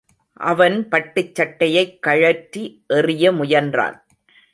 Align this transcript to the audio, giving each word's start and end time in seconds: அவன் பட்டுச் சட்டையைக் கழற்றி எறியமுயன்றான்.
அவன் 0.33 0.87
பட்டுச் 0.89 1.35
சட்டையைக் 1.35 1.99
கழற்றி 1.99 2.83
எறியமுயன்றான். 2.93 3.97